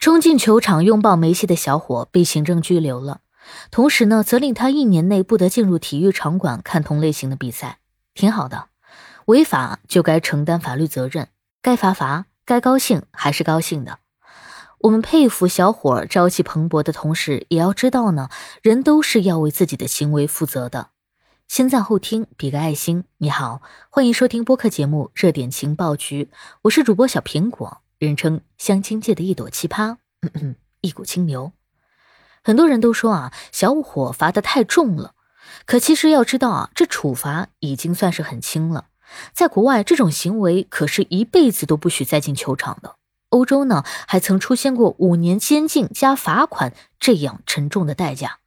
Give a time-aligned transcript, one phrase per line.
[0.00, 3.20] 冲进球场拥抱梅西的小伙被行政拘留了，
[3.70, 7.80] 同时呢，责令他一年内不得进入体育场馆看同类型的比赛。
[8.14, 8.68] 挺好的，
[9.26, 11.28] 违法就该承担法律责任，
[11.60, 13.98] 该罚罚，该高兴还是高兴的。
[14.78, 18.30] 我们佩服小伙朝气蓬勃的同时，也要知道呢，
[18.62, 20.88] 人都是要为自己的行为负责的。
[21.46, 23.04] 先赞后听，比个爱心。
[23.18, 23.60] 你好，
[23.90, 26.30] 欢迎收听播客节目《热点情报局》，
[26.62, 27.82] 我是主播小苹果。
[28.00, 29.98] 人称相亲界的一朵奇葩，
[30.80, 31.52] 一股清流。
[32.42, 35.12] 很多人都说啊，小伙罚的太重了。
[35.66, 38.86] 可其实要知道啊，这处罚已经算是很轻了。
[39.34, 42.96] 在国外，这种行为可是一辈子都不许再进球场的。
[43.28, 48.38] 欧洲呢，还曾出现过五年监禁加罚款这样沉重的代价。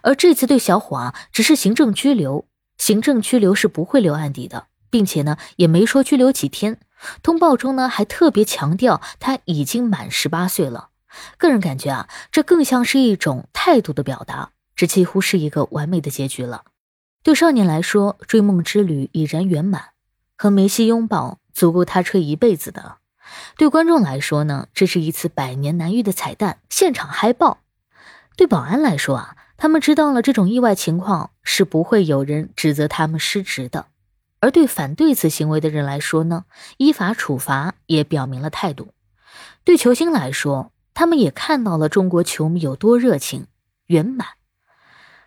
[0.00, 2.46] 而这次对小伙啊，只是行政拘留，
[2.78, 6.78] 行政拘留是不会留案底的，并且呢，也没说拘留几天。
[7.22, 10.88] 通报中呢，还特别强调他已经满十八岁了。
[11.38, 16.64] 个人感觉啊，这更像是一种态度的表达，这几乎是一个完美的结局了。
[17.22, 19.90] 对少年来说，追梦之旅已然圆满，
[20.36, 22.98] 和梅西拥抱足够他吹一辈子的。
[23.56, 27.58] 对观众来说呢，这是一次百年难遇的彩蛋，现场嗨爆。
[28.36, 33.86] 对保安来说啊，他们知道了这种意外情况是不会有人指责他们失职的。
[34.46, 36.44] 而对反对此行为的人来说呢，
[36.76, 38.90] 依法处罚也表明了态度。
[39.64, 43.48] 对球星来说，他们也看到了中国球迷有多热情、
[43.86, 44.28] 圆满。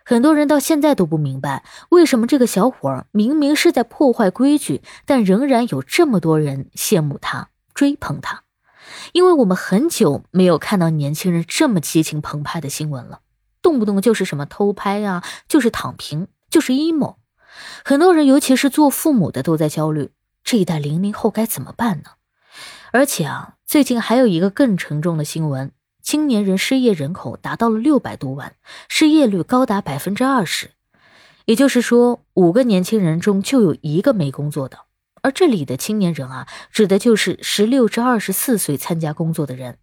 [0.06, 8.44] 很多人到现在都不明白，为什么这个小伙明明是在破坏规矩，但仍然有这么多人羡慕他、追捧他。
[9.11, 13.20] 因为我们很久没有看到年轻人这么激情澎湃的新闻了，
[13.61, 17.17] 动不动就是什么偷拍啊，就是躺平，就是 emo。
[17.84, 20.12] 很多人，尤其是做父母的，都在焦虑
[20.44, 22.12] 这一代零零后该怎么办呢？
[22.92, 28.56] 而且啊，最近还有一个更沉重的新闻：青年人失业人口达到了六百多万，
[28.88, 30.72] 失业率高达百分之二十。
[31.46, 34.80] 也就是说，五个年轻人中就有一个没工作的。
[35.22, 39.78] 而这里的青年人啊，指的就是十六至二十四岁参加工作的人。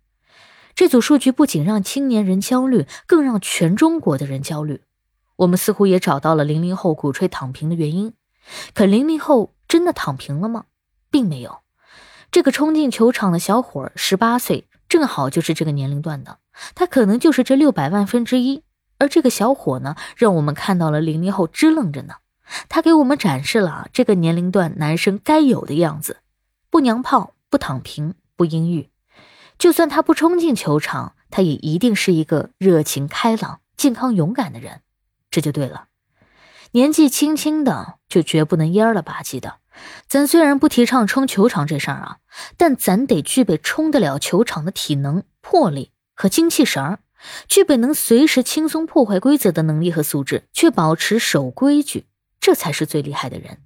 [0.75, 4.83] 这组数据不仅让青年人焦虑，更让全中国的人焦虑。
[5.37, 8.15] 我们似乎也找到了零零后鼓吹躺平的原因，
[8.75, 10.65] 可零零后真的躺平了吗？
[11.11, 11.61] 并没有。
[12.31, 16.39] 这个冲进球场的小伙十八岁，正好就是这个年龄段的，
[16.75, 18.63] 他可能就是这六百万分之一。
[18.99, 22.15] 而这个小伙呢，让我们看到了零零后支棱着呢，
[22.69, 26.19] 他给我们展示了这个年龄段男生该有的样子：
[26.71, 28.89] 不娘炮，不躺平，不阴郁。
[29.59, 34.81] 就算他不冲进球场，他也一定是一个热情开朗、健康勇敢的人。
[35.37, 35.89] 这就对了，
[36.71, 39.57] 年纪轻轻的就绝不能蔫了吧唧的。
[40.09, 42.17] 咱虽然不提倡冲球场这事儿啊，
[42.57, 47.01] 但咱得具备冲得了球场的体能、魄力和精气神儿，
[47.47, 52.07] 具备能随时轻松破坏规则的能力和素质，却保持守规矩，
[52.41, 53.59] 这才是最厉害的人。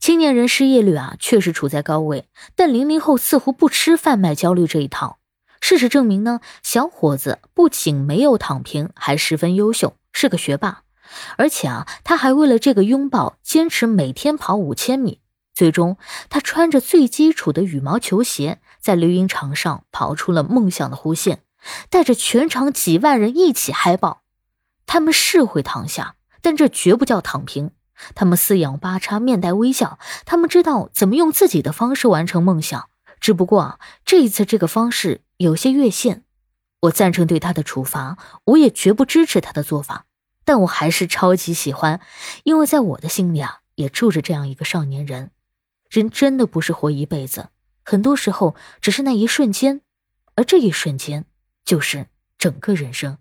[0.00, 5.20] 青年人失业率啊，确实处在高位，但零零后似乎不吃贩卖焦虑这一套。
[5.60, 10.82] 事实证明呢，小伙子不仅没有躺平，还十分优秀，是个学霸。
[11.36, 15.20] 而且啊，他还为了这个拥抱，坚持每天跑五千米。
[15.54, 15.96] 最终，
[16.28, 21.42] 他穿着最基础的羽毛球鞋，在绿茵场上跑出了梦想的弧线，
[21.90, 24.22] 带着全场几万人一起嗨爆。
[24.86, 27.72] 他们是会躺下，但这绝不叫躺平。
[28.14, 29.98] 他们四仰八叉，面带微笑。
[30.24, 32.88] 他们知道怎么用自己的方式完成梦想。
[33.18, 36.22] 只不过啊，这一次这个方式有些越线。
[36.82, 40.04] 我赞成对他的处罚，我也绝不支持他的做法。
[40.48, 42.00] 但我还是超级喜欢，
[42.42, 45.30] 因为在我的心里啊，也住着这样一个少年人。
[45.90, 47.50] 人真的不是活一辈子，
[47.84, 49.82] 很多时候只是那一瞬间，
[50.36, 51.26] 而这一瞬间
[51.66, 52.06] 就是
[52.38, 53.18] 整个人生。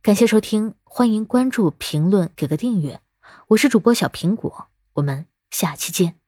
[0.00, 3.02] 感谢收听，欢迎关注、评论、给个订阅。
[3.48, 6.19] 我是主播小苹果，我们下期见。